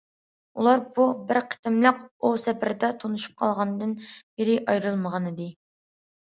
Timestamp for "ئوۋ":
1.99-2.33